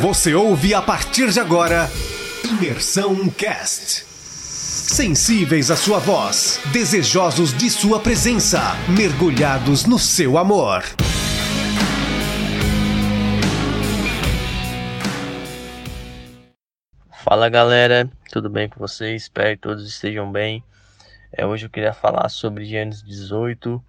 [0.00, 1.88] Você ouve a partir de agora
[2.44, 4.04] Imersão Cast.
[4.04, 8.60] Sensíveis à sua voz, desejosos de sua presença,
[8.94, 10.84] mergulhados no seu amor.
[17.24, 19.22] Fala galera, tudo bem com vocês?
[19.22, 20.62] Espero que todos estejam bem.
[21.32, 23.82] É, hoje eu queria falar sobre Gênesis 18.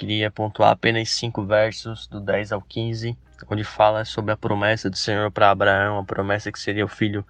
[0.00, 3.14] Queria pontuar apenas cinco versos, do 10 ao 15,
[3.50, 7.22] onde fala sobre a promessa do Senhor para Abraão, a promessa que seria o filho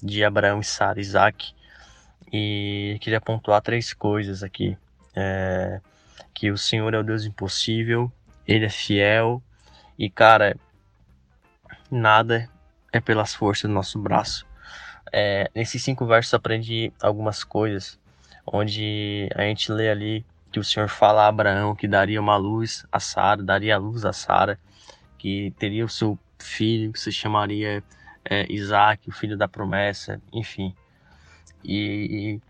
[0.00, 1.52] de Abraão e Sara, Isaac.
[2.32, 4.78] E queria pontuar três coisas aqui.
[5.16, 5.80] É,
[6.32, 8.10] que o Senhor é o Deus impossível,
[8.46, 9.42] Ele é fiel
[9.98, 10.56] e, cara,
[11.90, 12.48] nada
[12.92, 14.46] é pelas forças do nosso braço.
[15.12, 17.98] É, nesses cinco versos aprendi algumas coisas,
[18.46, 22.86] onde a gente lê ali que o Senhor fala a Abraão que daria uma luz
[22.92, 24.58] a Sara, daria luz a Sara,
[25.18, 27.82] que teria o seu filho que se chamaria
[28.24, 30.74] é, Isaac, o filho da promessa, enfim.
[31.64, 32.40] E, e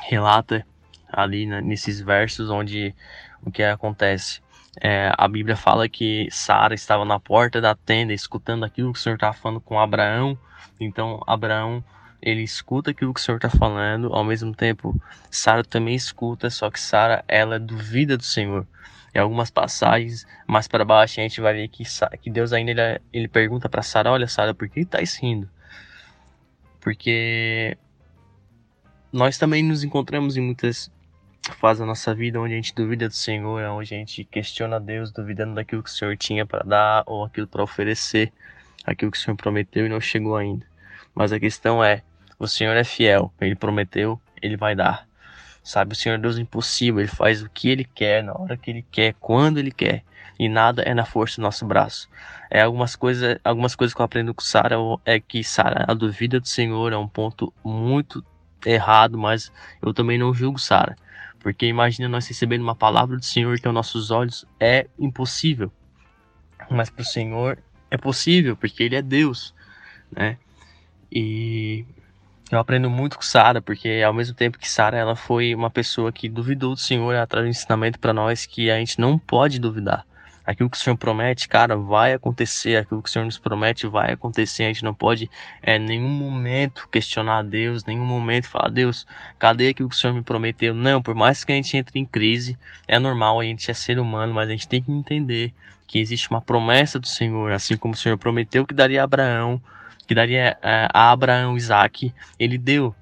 [0.00, 0.66] relata
[1.10, 2.94] ali né, nesses versos onde
[3.42, 4.40] o que acontece.
[4.80, 9.02] É, a Bíblia fala que Sara estava na porta da tenda escutando aquilo que o
[9.02, 10.38] Senhor estava falando com Abraão.
[10.80, 11.84] Então Abraão
[12.22, 14.94] ele escuta aquilo que o Senhor está falando, ao mesmo tempo
[15.30, 18.66] Sara também escuta, só que Sara ela duvida do Senhor.
[19.14, 21.84] Em algumas passagens mais para baixo a gente vai ver que,
[22.22, 25.50] que Deus ainda ele, ele pergunta para Sara, olha Sara, por que estás rindo?
[26.80, 27.76] Porque
[29.12, 30.90] nós também nos encontramos em muitas
[31.58, 35.10] fases da nossa vida onde a gente duvida do Senhor, onde a gente questiona Deus,
[35.10, 38.32] duvidando daquilo que o Senhor tinha para dar ou aquilo para oferecer,
[38.84, 40.64] aquilo que o Senhor prometeu e não chegou ainda.
[41.14, 42.02] Mas a questão é,
[42.44, 45.06] o Senhor é fiel, ele prometeu, ele vai dar.
[45.62, 48.68] Sabe, o Senhor é Deus impossível, ele faz o que ele quer, na hora que
[48.68, 50.02] ele quer, quando ele quer.
[50.38, 52.08] E nada é na força do nosso braço.
[52.50, 56.40] É algumas coisas, algumas coisas que eu aprendo com Sara é que Sara, a duvida
[56.40, 58.24] do Senhor é um ponto muito
[58.66, 60.96] errado, mas eu também não julgo Sara.
[61.38, 65.70] Porque imagina nós recebendo uma palavra do Senhor que aos nossos olhos é impossível.
[66.68, 69.54] Mas para o Senhor é possível, porque Ele é Deus,
[70.10, 70.38] né?
[71.10, 71.84] E
[72.52, 76.12] eu aprendo muito com Sara, porque ao mesmo tempo que Sara ela foi uma pessoa
[76.12, 79.58] que duvidou do Senhor, ela traz um ensinamento para nós que a gente não pode
[79.58, 80.04] duvidar.
[80.44, 82.76] Aquilo que o Senhor promete, cara, vai acontecer.
[82.76, 84.64] Aquilo que o Senhor nos promete vai acontecer.
[84.64, 85.30] A gente não pode,
[85.62, 89.06] é, nenhum momento, questionar Deus, nenhum momento falar, Deus,
[89.38, 90.74] cadê aquilo que o Senhor me prometeu?
[90.74, 92.58] Não, por mais que a gente entre em crise,
[92.88, 95.54] é normal, a gente é ser humano, mas a gente tem que entender
[95.86, 99.62] que existe uma promessa do Senhor, assim como o Senhor prometeu que daria a Abraão,
[100.12, 102.94] que daria é, a Abraão Isaac, ele deu.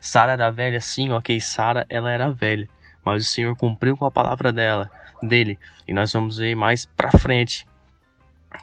[0.00, 2.68] Sara era velha, sim, ok, Sara ela era velha,
[3.04, 4.90] mas o Senhor cumpriu com a palavra dela,
[5.22, 5.58] dele.
[5.86, 7.64] E nós vamos ver mais para frente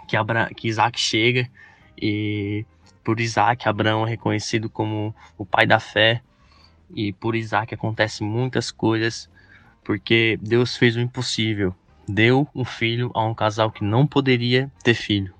[0.05, 1.49] que, Abra, que Isaac chega
[1.97, 2.65] e
[3.05, 6.21] por Isaac Abraão é reconhecido como o pai da fé
[6.93, 9.29] e por Isaac acontecem muitas coisas
[9.81, 11.73] porque Deus fez o impossível,
[12.05, 15.33] deu um filho a um casal que não poderia ter filho.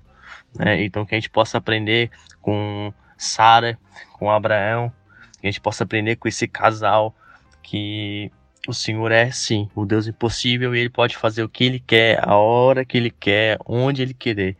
[0.58, 0.84] Né?
[0.84, 2.10] Então que a gente possa aprender
[2.40, 3.78] com Sara,
[4.12, 4.92] com Abraão,
[5.40, 7.14] que a gente possa aprender com esse casal
[7.62, 8.30] que
[8.66, 12.26] o Senhor é sim o Deus impossível e ele pode fazer o que ele quer,
[12.26, 14.56] a hora que ele quer, onde ele querer.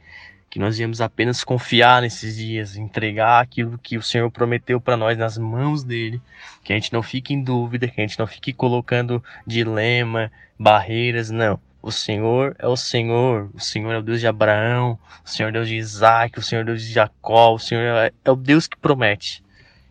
[0.51, 5.19] Que nós íamos apenas confiar nesses dias, entregar aquilo que o Senhor prometeu para nós
[5.19, 6.21] nas mãos dele,
[6.63, 11.31] que a gente não fique em dúvida, que a gente não fique colocando dilema, barreiras,
[11.31, 11.59] não.
[11.87, 15.51] O Senhor é o Senhor, o Senhor é o Deus de Abraão, o Senhor é
[15.51, 18.31] o Deus de Isaac, o Senhor é o Deus de Jacó, o Senhor é, é
[18.31, 19.45] o Deus que promete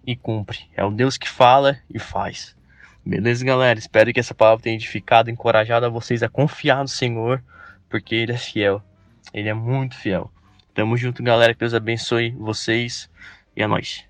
[0.04, 2.56] e cumpre, é o Deus que fala e faz.
[3.06, 3.78] Beleza, galera?
[3.78, 7.44] Espero que essa palavra tenha edificado, encorajado a vocês a confiar no Senhor,
[7.88, 8.82] porque Ele é fiel,
[9.32, 10.32] Ele é muito fiel.
[10.74, 13.08] Tamo junto, galera, que Deus abençoe vocês
[13.56, 14.04] e a nós.